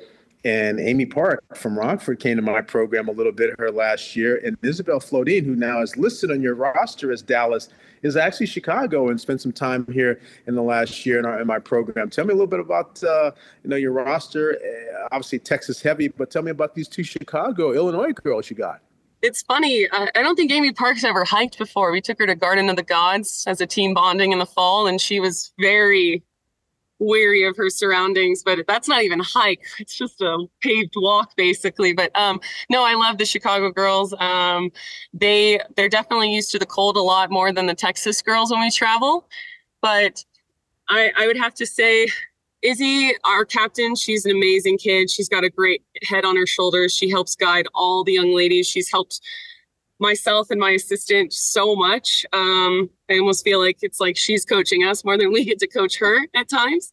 And 0.47 0.79
Amy 0.79 1.07
Park 1.07 1.43
from 1.57 1.77
Rockford 1.77 2.21
came 2.21 2.37
to 2.37 2.43
my 2.43 2.61
program 2.61 3.09
a 3.09 3.11
little 3.11 3.33
bit 3.33 3.51
her 3.59 3.73
last 3.73 4.15
year. 4.15 4.41
And 4.45 4.57
Isabel 4.63 5.01
Flodin, 5.01 5.45
who 5.45 5.57
now 5.57 5.83
is 5.83 5.97
listed 5.97 6.31
on 6.31 6.41
your 6.41 6.55
roster 6.55 7.11
as 7.11 7.21
Dallas, 7.21 7.69
is 8.03 8.17
actually 8.17 8.47
Chicago 8.47 9.09
and 9.09 9.21
spent 9.21 9.41
some 9.41 9.51
time 9.51 9.85
here 9.93 10.21
in 10.47 10.55
the 10.55 10.63
last 10.63 11.05
year 11.05 11.19
in, 11.19 11.27
our, 11.27 11.41
in 11.41 11.49
my 11.49 11.59
program. 11.59 12.11
Tell 12.11 12.25
me 12.25 12.31
a 12.31 12.37
little 12.37 12.47
bit 12.47 12.61
about 12.61 13.03
uh, 13.03 13.33
you 13.65 13.71
know 13.71 13.75
your 13.75 13.91
roster. 13.91 14.53
Uh, 14.55 15.09
obviously 15.11 15.41
Texas 15.41 15.83
heavy, 15.83 16.07
but 16.07 16.31
tell 16.31 16.43
me 16.43 16.53
about 16.53 16.77
these 16.77 16.87
two 16.87 17.03
Chicago, 17.03 17.73
Illinois 17.73 18.13
girls 18.13 18.49
you 18.49 18.55
got. 18.55 18.83
It's 19.23 19.43
funny. 19.43 19.89
I, 19.91 20.09
I 20.15 20.23
don't 20.23 20.37
think 20.37 20.53
Amy 20.53 20.73
Parks 20.73 21.03
ever 21.03 21.25
hiked 21.25 21.59
before. 21.59 21.91
We 21.91 22.01
took 22.01 22.21
her 22.21 22.27
to 22.29 22.37
Garden 22.37 22.71
of 22.71 22.77
the 22.77 22.85
Gods 22.85 23.43
as 23.49 23.61
a 23.61 23.67
team 23.67 23.95
bonding 23.95 24.31
in 24.31 24.39
the 24.39 24.47
fall, 24.47 24.87
and 24.87 25.01
she 25.01 25.19
was 25.19 25.53
very 25.59 26.23
weary 26.99 27.45
of 27.45 27.57
her 27.57 27.69
surroundings 27.69 28.43
but 28.43 28.59
that's 28.67 28.89
not 28.89 29.03
even 29.03 29.21
hike 29.21 29.61
it's 29.79 29.97
just 29.97 30.21
a 30.21 30.47
paved 30.63 30.95
walk 30.97 31.35
basically 31.37 31.93
but 31.93 32.17
um 32.19 32.41
no 32.71 32.85
i 32.85 32.95
love 32.95 33.19
the 33.19 33.25
chicago 33.25 33.71
girls 33.71 34.15
um 34.19 34.71
they 35.13 35.61
they're 35.77 35.89
definitely 35.89 36.33
used 36.35 36.51
to 36.51 36.59
the 36.59 36.67
cold 36.67 36.97
a 36.97 37.03
lot 37.03 37.31
more 37.31 37.53
than 37.53 37.67
the 37.67 37.75
texas 37.75 38.23
girls 38.23 38.51
when 38.51 38.61
we 38.61 38.71
travel 38.71 39.29
but 39.83 40.25
i 40.89 41.11
i 41.17 41.27
would 41.27 41.37
have 41.37 41.55
to 41.55 41.67
say 41.67 42.09
izzy 42.63 43.13
our 43.25 43.45
captain 43.45 43.95
she's 43.95 44.25
an 44.25 44.31
amazing 44.31 44.79
kid 44.79 45.11
she's 45.11 45.29
got 45.29 45.45
a 45.45 45.51
great 45.51 45.83
head 46.03 46.25
on 46.25 46.37
her 46.37 46.47
shoulders 46.47 46.95
she 46.95 47.11
helps 47.11 47.37
guide 47.37 47.67
all 47.75 48.03
the 48.05 48.13
young 48.13 48.35
ladies 48.35 48.67
she's 48.67 48.91
helped 48.91 49.21
myself 49.99 50.51
and 50.51 50.61
my 50.61 50.71
assistant 50.71 51.33
so 51.33 51.75
much. 51.75 52.27
Um, 52.33 52.91
I 53.11 53.19
almost 53.19 53.45
feel 53.45 53.61
like 53.61 53.79
it's 53.83 54.01
like 54.01 54.17
she's 54.17 54.45
coaching 54.45 54.85
us 54.85 55.05
more 55.05 55.17
than 55.17 55.33
we 55.33 55.45
get 55.45 55.59
to 55.61 55.67
coach 55.67 55.99
her 55.99 56.19
at 56.35 56.49
times. 56.49 56.93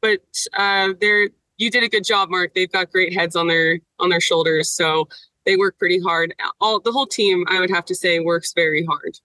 But 0.00 0.20
uh, 0.54 0.94
they're 1.00 1.28
you 1.58 1.70
did 1.70 1.84
a 1.84 1.88
good 1.88 2.04
job, 2.04 2.28
Mark. 2.28 2.54
They've 2.54 2.70
got 2.70 2.90
great 2.90 3.14
heads 3.14 3.36
on 3.36 3.46
their 3.46 3.78
on 3.98 4.08
their 4.08 4.20
shoulders, 4.20 4.72
so 4.72 5.08
they 5.46 5.56
work 5.56 5.78
pretty 5.78 6.00
hard. 6.00 6.34
All 6.60 6.80
the 6.80 6.92
whole 6.92 7.06
team, 7.06 7.44
I 7.48 7.60
would 7.60 7.70
have 7.70 7.84
to 7.86 7.94
say, 7.94 8.20
works 8.20 8.52
very 8.52 8.84
hard. 8.84 9.18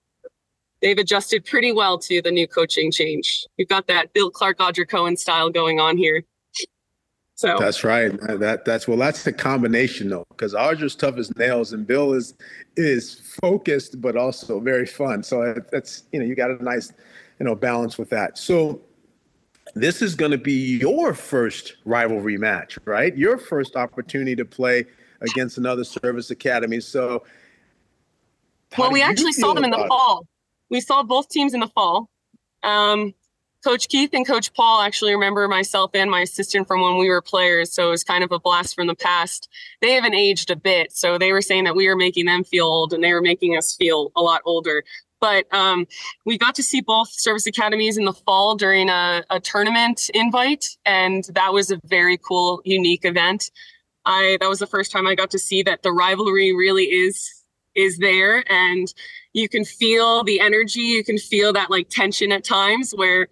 They've 0.81 0.97
adjusted 0.97 1.45
pretty 1.45 1.71
well 1.71 1.97
to 1.99 2.21
the 2.21 2.31
new 2.31 2.47
coaching 2.47 2.91
change. 2.91 3.45
You've 3.57 3.69
got 3.69 3.87
that 3.87 4.13
Bill 4.13 4.29
Clark, 4.29 4.59
Audra 4.59 4.87
Cohen 4.87 5.17
style 5.17 5.49
going 5.49 5.79
on 5.79 5.97
here. 5.97 6.23
So 7.37 7.55
that's 7.59 7.83
right. 7.83 8.11
That 8.39 8.65
that's 8.65 8.87
well, 8.87 8.97
that's 8.97 9.23
the 9.23 9.31
combination 9.31 10.09
though, 10.09 10.25
because 10.29 10.55
Audra's 10.55 10.95
tough 10.95 11.17
as 11.17 11.35
nails 11.37 11.71
and 11.71 11.85
Bill 11.85 12.13
is 12.13 12.33
is 12.75 13.21
focused 13.39 14.01
but 14.01 14.17
also 14.17 14.59
very 14.59 14.87
fun. 14.87 15.21
So 15.21 15.53
that's 15.71 16.03
you 16.11 16.19
know 16.19 16.25
you 16.25 16.33
got 16.33 16.49
a 16.49 16.63
nice 16.63 16.91
you 17.39 17.45
know 17.45 17.53
balance 17.53 17.99
with 17.99 18.09
that. 18.09 18.39
So 18.39 18.81
this 19.75 20.01
is 20.01 20.15
going 20.15 20.31
to 20.31 20.39
be 20.39 20.79
your 20.79 21.13
first 21.13 21.75
rivalry 21.85 22.39
match, 22.39 22.79
right? 22.85 23.15
Your 23.15 23.37
first 23.37 23.75
opportunity 23.75 24.35
to 24.35 24.45
play 24.45 24.85
against 25.21 25.59
another 25.59 25.83
service 25.83 26.31
academy. 26.31 26.79
So 26.79 27.23
well, 28.79 28.91
we 28.91 29.03
actually 29.03 29.33
saw 29.33 29.53
them 29.53 29.63
in 29.63 29.69
the 29.69 29.85
fall. 29.87 30.25
We 30.71 30.81
saw 30.81 31.03
both 31.03 31.29
teams 31.29 31.53
in 31.53 31.59
the 31.59 31.67
fall. 31.67 32.09
Um, 32.63 33.13
Coach 33.63 33.89
Keith 33.89 34.11
and 34.13 34.25
Coach 34.25 34.53
Paul 34.53 34.81
actually 34.81 35.13
remember 35.13 35.47
myself 35.47 35.91
and 35.93 36.09
my 36.09 36.21
assistant 36.21 36.67
from 36.67 36.81
when 36.81 36.97
we 36.97 37.09
were 37.09 37.21
players. 37.21 37.73
So 37.73 37.87
it 37.87 37.91
was 37.91 38.03
kind 38.03 38.23
of 38.23 38.31
a 38.31 38.39
blast 38.39 38.75
from 38.75 38.87
the 38.87 38.95
past. 38.95 39.49
They 39.81 39.91
haven't 39.91 40.13
aged 40.13 40.51
a 40.51 40.55
bit. 40.55 40.91
So 40.91 41.17
they 41.17 41.31
were 41.31 41.41
saying 41.41 41.63
that 41.65 41.75
we 41.75 41.87
were 41.87 41.95
making 41.95 42.25
them 42.25 42.43
feel 42.43 42.65
old 42.65 42.93
and 42.93 43.03
they 43.03 43.13
were 43.13 43.21
making 43.21 43.57
us 43.57 43.75
feel 43.75 44.11
a 44.15 44.21
lot 44.21 44.41
older. 44.45 44.83
But 45.19 45.51
um, 45.51 45.87
we 46.25 46.37
got 46.37 46.55
to 46.55 46.63
see 46.63 46.81
both 46.81 47.09
service 47.09 47.47
academies 47.47 47.97
in 47.97 48.05
the 48.05 48.13
fall 48.13 48.55
during 48.55 48.89
a, 48.89 49.23
a 49.29 49.39
tournament 49.39 50.09
invite. 50.13 50.77
And 50.85 51.23
that 51.33 51.51
was 51.51 51.71
a 51.71 51.81
very 51.85 52.17
cool, 52.17 52.61
unique 52.63 53.03
event. 53.03 53.49
I 54.05 54.37
that 54.39 54.49
was 54.49 54.59
the 54.59 54.67
first 54.67 54.91
time 54.91 55.05
I 55.05 55.15
got 55.15 55.31
to 55.31 55.39
see 55.39 55.61
that 55.63 55.83
the 55.83 55.91
rivalry 55.91 56.55
really 56.55 56.85
is 56.85 57.43
is 57.75 57.97
there 57.99 58.43
and 58.51 58.91
you 59.33 59.47
can 59.47 59.63
feel 59.63 60.23
the 60.23 60.39
energy 60.39 60.79
you 60.79 61.03
can 61.03 61.17
feel 61.17 61.53
that 61.53 61.69
like 61.69 61.89
tension 61.89 62.31
at 62.31 62.43
times 62.43 62.91
where 62.95 63.27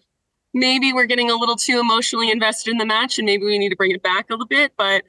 maybe 0.55 0.93
we're 0.93 1.05
getting 1.05 1.29
a 1.29 1.35
little 1.35 1.57
too 1.57 1.79
emotionally 1.79 2.31
invested 2.31 2.71
in 2.71 2.77
the 2.77 2.85
match 2.85 3.19
and 3.19 3.25
maybe 3.25 3.45
we 3.45 3.59
need 3.59 3.69
to 3.69 3.75
bring 3.75 3.91
it 3.91 4.01
back 4.01 4.29
a 4.29 4.33
little 4.33 4.47
bit. 4.47 4.71
But 4.77 5.03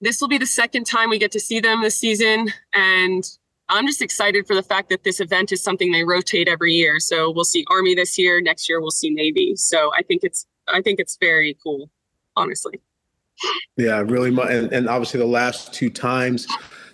this 0.00 0.20
will 0.20 0.28
be 0.28 0.38
the 0.38 0.46
second 0.46 0.84
time 0.84 1.10
we 1.10 1.18
get 1.18 1.32
to 1.32 1.40
see 1.40 1.58
them 1.58 1.82
this 1.82 1.98
season. 1.98 2.52
And 2.72 3.28
I'm 3.68 3.86
just 3.86 4.00
excited 4.00 4.46
for 4.46 4.54
the 4.54 4.62
fact 4.62 4.88
that 4.90 5.02
this 5.02 5.18
event 5.20 5.50
is 5.50 5.62
something 5.62 5.90
they 5.90 6.04
rotate 6.04 6.48
every 6.48 6.74
year. 6.74 7.00
So 7.00 7.30
we'll 7.30 7.44
see 7.44 7.64
Army 7.68 7.96
this 7.96 8.16
year. 8.16 8.40
Next 8.40 8.68
year 8.68 8.80
we'll 8.80 8.92
see 8.92 9.10
Navy. 9.10 9.56
So 9.56 9.90
I 9.98 10.02
think 10.02 10.22
it's 10.22 10.46
I 10.68 10.80
think 10.80 11.00
it's 11.00 11.16
very 11.20 11.58
cool, 11.62 11.90
honestly. 12.36 12.80
Yeah, 13.76 14.02
really. 14.06 14.28
And, 14.28 14.72
and 14.72 14.88
obviously 14.88 15.18
the 15.18 15.26
last 15.26 15.74
two 15.74 15.90
times 15.90 16.46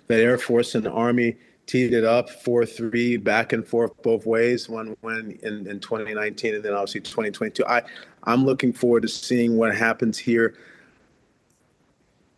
that 0.07 0.19
Air 0.19 0.37
Force 0.37 0.73
and 0.73 0.83
the 0.83 0.91
Army 0.91 1.37
teed 1.65 1.93
it 1.93 2.03
up 2.03 2.29
4-3 2.29 3.23
back 3.23 3.53
and 3.53 3.67
forth 3.67 3.91
both 4.03 4.25
ways 4.25 4.69
one 4.69 4.95
win 5.01 5.39
in, 5.43 5.67
in 5.67 5.79
2019 5.79 6.55
and 6.55 6.63
then 6.63 6.73
obviously 6.73 7.01
2022 7.01 7.65
i 7.65 7.81
i'm 8.25 8.45
looking 8.45 8.71
forward 8.71 9.01
to 9.01 9.07
seeing 9.07 9.57
what 9.57 9.75
happens 9.75 10.17
here. 10.17 10.55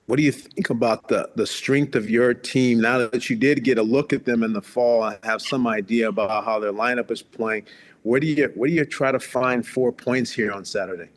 What 0.05 0.15
do 0.15 0.23
you 0.23 0.31
think 0.31 0.69
about 0.69 1.09
the 1.09 1.29
the 1.35 1.45
strength 1.45 1.95
of 1.95 2.09
your 2.09 2.33
team 2.33 2.79
now 2.79 2.97
that 2.97 3.29
you 3.29 3.35
did 3.35 3.63
get 3.63 3.77
a 3.77 3.83
look 3.83 4.13
at 4.13 4.23
them 4.23 4.41
in 4.41 4.53
the 4.53 4.61
fall 4.61 5.03
and 5.03 5.17
have 5.23 5.41
some 5.41 5.67
idea 5.67 6.07
about 6.07 6.45
how 6.45 6.59
their 6.59 6.71
lineup 6.71 7.11
is 7.11 7.21
playing? 7.21 7.65
Where 8.03 8.19
do 8.19 8.27
you 8.27 8.51
where 8.55 8.69
do 8.69 8.73
you 8.73 8.85
try 8.85 9.11
to 9.11 9.19
find 9.19 9.67
four 9.67 9.91
points 9.91 10.31
here 10.31 10.53
on 10.53 10.63
saturday? 10.63 11.09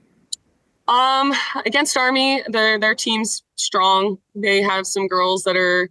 Um 0.88 1.32
against 1.64 1.96
army 1.96 2.42
their 2.48 2.80
their 2.80 2.96
team's 2.96 3.44
strong. 3.54 4.18
They 4.34 4.60
have 4.60 4.86
some 4.86 5.06
girls 5.06 5.44
that 5.44 5.56
are 5.56 5.88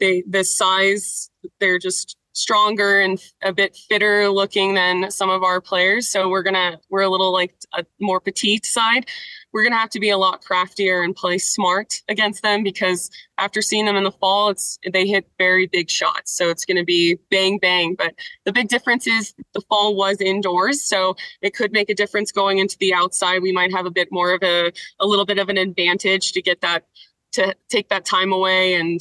they 0.00 0.22
the 0.28 0.44
size 0.44 1.30
they're 1.60 1.78
just 1.78 2.16
stronger 2.38 3.00
and 3.00 3.20
a 3.42 3.52
bit 3.52 3.76
fitter 3.88 4.28
looking 4.28 4.74
than 4.74 5.10
some 5.10 5.28
of 5.28 5.42
our 5.42 5.60
players. 5.60 6.08
So 6.08 6.28
we're 6.28 6.44
gonna 6.44 6.78
we're 6.88 7.02
a 7.02 7.08
little 7.08 7.32
like 7.32 7.54
a 7.74 7.84
more 8.00 8.20
petite 8.20 8.64
side. 8.64 9.06
We're 9.52 9.64
gonna 9.64 9.78
have 9.78 9.90
to 9.90 10.00
be 10.00 10.10
a 10.10 10.18
lot 10.18 10.42
craftier 10.42 11.02
and 11.02 11.16
play 11.16 11.38
smart 11.38 12.00
against 12.08 12.42
them 12.42 12.62
because 12.62 13.10
after 13.38 13.60
seeing 13.60 13.86
them 13.86 13.96
in 13.96 14.04
the 14.04 14.12
fall, 14.12 14.50
it's 14.50 14.78
they 14.92 15.06
hit 15.06 15.28
very 15.38 15.66
big 15.66 15.90
shots. 15.90 16.36
So 16.36 16.48
it's 16.48 16.64
gonna 16.64 16.84
be 16.84 17.18
bang 17.30 17.58
bang. 17.58 17.94
But 17.96 18.14
the 18.44 18.52
big 18.52 18.68
difference 18.68 19.06
is 19.06 19.34
the 19.52 19.62
fall 19.62 19.96
was 19.96 20.20
indoors, 20.20 20.84
so 20.84 21.16
it 21.42 21.54
could 21.54 21.72
make 21.72 21.90
a 21.90 21.94
difference 21.94 22.30
going 22.30 22.58
into 22.58 22.76
the 22.78 22.94
outside. 22.94 23.42
We 23.42 23.52
might 23.52 23.72
have 23.72 23.86
a 23.86 23.90
bit 23.90 24.08
more 24.12 24.32
of 24.32 24.42
a 24.42 24.72
a 25.00 25.06
little 25.06 25.26
bit 25.26 25.38
of 25.38 25.48
an 25.48 25.58
advantage 25.58 26.32
to 26.32 26.42
get 26.42 26.60
that 26.60 26.84
to 27.32 27.54
take 27.68 27.88
that 27.88 28.04
time 28.04 28.32
away 28.32 28.74
and 28.74 29.00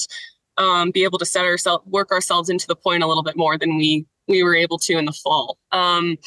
um, 0.57 0.91
be 0.91 1.03
able 1.03 1.19
to 1.19 1.25
set 1.25 1.45
ourselves 1.45 1.85
work 1.87 2.11
ourselves 2.11 2.49
into 2.49 2.67
the 2.67 2.75
point 2.75 3.03
a 3.03 3.07
little 3.07 3.23
bit 3.23 3.37
more 3.37 3.57
than 3.57 3.77
we 3.77 4.05
we 4.27 4.43
were 4.43 4.55
able 4.55 4.77
to 4.79 4.97
in 4.97 5.05
the 5.05 5.13
fall. 5.13 5.57
Um, 5.71 6.17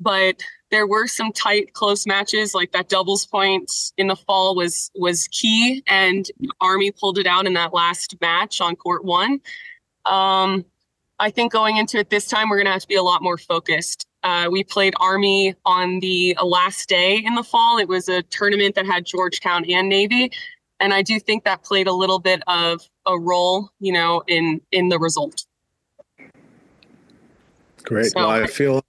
but 0.00 0.42
there 0.70 0.86
were 0.86 1.06
some 1.06 1.32
tight 1.32 1.72
close 1.72 2.06
matches 2.06 2.54
like 2.54 2.72
that 2.72 2.88
doubles 2.88 3.26
point 3.26 3.70
in 3.96 4.08
the 4.08 4.16
fall 4.16 4.56
was 4.56 4.90
was 4.94 5.28
key 5.28 5.82
and 5.86 6.30
army 6.60 6.90
pulled 6.90 7.18
it 7.18 7.26
out 7.26 7.46
in 7.46 7.54
that 7.54 7.72
last 7.72 8.16
match 8.20 8.60
on 8.60 8.76
court 8.76 9.04
one. 9.04 9.40
Um, 10.04 10.64
i 11.20 11.30
think 11.30 11.52
going 11.52 11.76
into 11.76 11.96
it 11.96 12.10
this 12.10 12.26
time 12.26 12.48
we're 12.48 12.56
going 12.56 12.66
to 12.66 12.72
have 12.72 12.82
to 12.82 12.88
be 12.88 12.96
a 12.96 13.02
lot 13.02 13.22
more 13.22 13.38
focused. 13.38 14.06
Uh, 14.24 14.48
we 14.50 14.64
played 14.64 14.94
army 15.00 15.54
on 15.64 16.00
the 16.00 16.36
last 16.42 16.88
day 16.88 17.18
in 17.18 17.34
the 17.34 17.44
fall. 17.44 17.78
It 17.78 17.88
was 17.88 18.08
a 18.08 18.22
tournament 18.22 18.74
that 18.74 18.86
had 18.86 19.04
georgetown 19.06 19.64
and 19.66 19.88
navy 19.88 20.32
and 20.84 20.92
I 20.92 21.00
do 21.00 21.18
think 21.18 21.44
that 21.44 21.62
played 21.62 21.86
a 21.86 21.92
little 21.92 22.18
bit 22.18 22.42
of 22.46 22.82
a 23.06 23.18
role, 23.18 23.70
you 23.80 23.90
know, 23.90 24.22
in 24.26 24.60
in 24.70 24.90
the 24.90 24.98
result. 24.98 25.46
Great. 27.84 28.12
So, 28.12 28.20
well, 28.20 28.28
I 28.28 28.46
feel, 28.46 28.84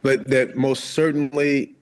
but 0.00 0.26
that 0.28 0.56
most 0.56 0.84
certainly, 0.84 1.76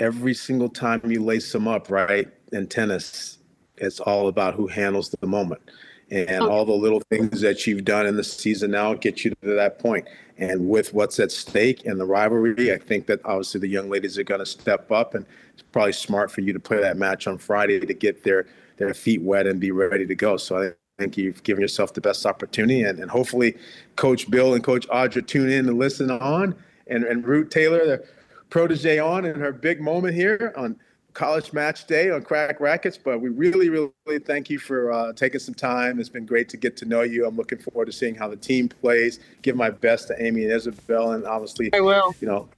every 0.00 0.34
single 0.34 0.68
time 0.68 1.02
you 1.04 1.22
lace 1.22 1.52
them 1.52 1.68
up, 1.68 1.88
right, 1.88 2.28
in 2.50 2.66
tennis, 2.66 3.38
it's 3.76 4.00
all 4.00 4.26
about 4.26 4.54
who 4.54 4.66
handles 4.66 5.10
the 5.10 5.26
moment, 5.28 5.62
and 6.10 6.28
okay. 6.28 6.38
all 6.38 6.64
the 6.64 6.72
little 6.72 7.00
things 7.10 7.40
that 7.40 7.66
you've 7.66 7.84
done 7.84 8.06
in 8.06 8.16
the 8.16 8.24
season 8.24 8.70
now 8.70 8.94
get 8.94 9.24
you 9.24 9.30
to 9.42 9.54
that 9.54 9.78
point. 9.78 10.06
And 10.36 10.68
with 10.68 10.92
what's 10.92 11.20
at 11.20 11.30
stake 11.30 11.86
and 11.86 11.98
the 11.98 12.04
rivalry, 12.04 12.72
I 12.72 12.78
think 12.78 13.06
that 13.06 13.20
obviously 13.24 13.60
the 13.60 13.68
young 13.68 13.88
ladies 13.88 14.18
are 14.18 14.24
going 14.24 14.40
to 14.40 14.46
step 14.46 14.90
up, 14.90 15.14
and 15.14 15.24
it's 15.52 15.62
probably 15.62 15.92
smart 15.92 16.30
for 16.30 16.40
you 16.40 16.52
to 16.52 16.60
play 16.60 16.80
that 16.80 16.96
match 16.96 17.26
on 17.26 17.38
Friday 17.38 17.78
to 17.80 17.94
get 17.94 18.24
their 18.24 18.46
their 18.76 18.92
feet 18.92 19.22
wet 19.22 19.46
and 19.46 19.60
be 19.60 19.70
ready 19.70 20.04
to 20.04 20.14
go. 20.16 20.36
So 20.36 20.60
I 20.60 20.72
think 20.98 21.16
you've 21.16 21.42
given 21.44 21.62
yourself 21.62 21.94
the 21.94 22.00
best 22.00 22.26
opportunity, 22.26 22.82
and, 22.82 22.98
and 22.98 23.10
hopefully, 23.10 23.56
Coach 23.94 24.28
Bill 24.28 24.54
and 24.54 24.64
Coach 24.64 24.88
Audra 24.88 25.24
tune 25.24 25.50
in 25.50 25.68
and 25.68 25.78
listen 25.78 26.10
on, 26.10 26.56
and 26.88 27.04
and 27.04 27.24
Root 27.24 27.52
Taylor, 27.52 27.86
the 27.86 28.04
protege, 28.50 28.98
on 28.98 29.24
in 29.24 29.36
her 29.38 29.52
big 29.52 29.80
moment 29.80 30.14
here 30.14 30.52
on 30.56 30.76
college 31.14 31.52
match 31.52 31.86
day 31.86 32.10
on 32.10 32.22
Cracked 32.22 32.60
Racquets. 32.60 32.98
But 32.98 33.20
we 33.20 33.30
really, 33.30 33.70
really 33.70 34.18
thank 34.18 34.50
you 34.50 34.58
for 34.58 34.92
uh, 34.92 35.12
taking 35.14 35.40
some 35.40 35.54
time. 35.54 35.98
It's 35.98 36.08
been 36.08 36.26
great 36.26 36.48
to 36.50 36.56
get 36.56 36.76
to 36.78 36.84
know 36.84 37.02
you. 37.02 37.26
I'm 37.26 37.36
looking 37.36 37.58
forward 37.58 37.86
to 37.86 37.92
seeing 37.92 38.14
how 38.14 38.28
the 38.28 38.36
team 38.36 38.68
plays. 38.68 39.20
Give 39.42 39.56
my 39.56 39.70
best 39.70 40.08
to 40.08 40.22
Amy 40.22 40.44
and 40.44 40.52
Isabel, 40.52 41.12
and 41.12 41.24
obviously, 41.24 41.72
I 41.72 41.80
will. 41.80 42.14
You 42.20 42.28
know, 42.28 42.48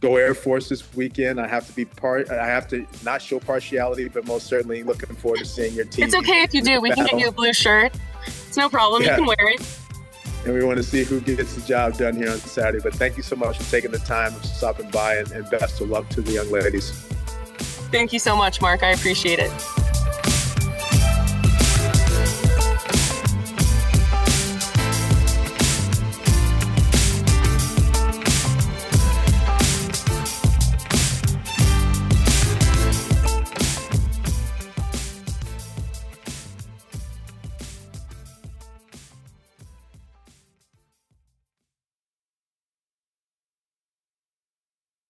go 0.00 0.16
Air 0.16 0.34
Force 0.34 0.68
this 0.68 0.94
weekend. 0.94 1.40
I 1.40 1.46
have 1.46 1.66
to 1.68 1.72
be 1.72 1.84
part. 1.84 2.30
I 2.30 2.46
have 2.46 2.68
to 2.68 2.86
not 3.04 3.22
show 3.22 3.38
partiality, 3.38 4.08
but 4.08 4.26
most 4.26 4.46
certainly 4.46 4.82
looking 4.82 5.16
forward 5.16 5.38
to 5.38 5.46
seeing 5.46 5.74
your 5.74 5.86
team. 5.86 6.04
It's 6.04 6.14
okay 6.14 6.42
if 6.42 6.52
you 6.52 6.62
do. 6.62 6.80
We 6.80 6.90
can 6.90 7.06
get 7.06 7.18
you 7.18 7.28
a 7.28 7.32
blue 7.32 7.54
shirt. 7.54 7.92
It's 8.26 8.56
no 8.56 8.68
problem. 8.68 9.02
Yeah. 9.02 9.10
You 9.10 9.16
can 9.16 9.26
wear 9.26 9.48
it. 9.48 9.78
and 10.44 10.54
we 10.54 10.64
want 10.64 10.76
to 10.76 10.82
see 10.82 11.04
who 11.04 11.20
gets 11.20 11.54
the 11.54 11.62
job 11.62 11.96
done 11.96 12.16
here 12.16 12.30
on 12.30 12.38
Saturday. 12.38 12.80
But 12.82 12.94
thank 12.94 13.16
you 13.16 13.22
so 13.22 13.36
much 13.36 13.58
for 13.58 13.70
taking 13.70 13.92
the 13.92 13.98
time 14.00 14.34
of 14.34 14.44
stopping 14.44 14.90
by, 14.90 15.16
and, 15.16 15.30
and 15.30 15.48
best 15.50 15.80
of 15.80 15.88
luck 15.88 16.08
to 16.10 16.20
the 16.20 16.32
young 16.32 16.50
ladies. 16.50 17.08
Thank 17.92 18.12
you 18.12 18.18
so 18.18 18.34
much, 18.34 18.60
Mark. 18.60 18.82
I 18.82 18.90
appreciate 18.92 19.38
it. 19.38 19.81